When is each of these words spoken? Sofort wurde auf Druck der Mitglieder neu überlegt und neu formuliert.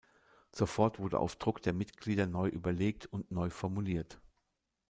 Sofort 0.51 0.97
wurde 0.97 1.19
auf 1.19 1.35
Druck 1.35 1.61
der 1.61 1.73
Mitglieder 1.73 2.25
neu 2.25 2.47
überlegt 2.47 3.05
und 3.13 3.29
neu 3.29 3.51
formuliert. 3.51 4.19